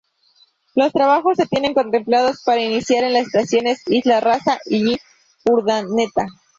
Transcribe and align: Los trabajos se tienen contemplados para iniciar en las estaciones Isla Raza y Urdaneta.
Los 0.73 0.91
trabajos 0.93 1.37
se 1.37 1.45
tienen 1.45 1.75
contemplados 1.75 2.41
para 2.43 2.59
iniciar 2.63 3.03
en 3.03 3.13
las 3.13 3.27
estaciones 3.27 3.83
Isla 3.85 4.19
Raza 4.19 4.57
y 4.65 4.97
Urdaneta. 5.47 6.25